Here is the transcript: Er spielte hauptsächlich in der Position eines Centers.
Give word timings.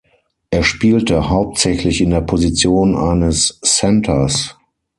Er 0.49 0.63
spielte 0.63 1.29
hauptsächlich 1.29 2.01
in 2.01 2.09
der 2.09 2.21
Position 2.21 2.95
eines 2.97 3.59
Centers. 3.61 4.57